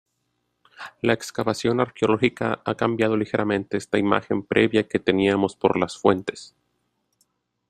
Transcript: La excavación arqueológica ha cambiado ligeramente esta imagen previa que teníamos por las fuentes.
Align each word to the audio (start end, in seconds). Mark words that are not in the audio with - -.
La 1.03 1.13
excavación 1.13 1.79
arqueológica 1.79 2.59
ha 2.65 2.73
cambiado 2.73 3.15
ligeramente 3.15 3.77
esta 3.77 3.99
imagen 3.99 4.41
previa 4.41 4.87
que 4.87 4.97
teníamos 4.97 5.55
por 5.55 5.77
las 5.79 5.95
fuentes. 5.95 6.55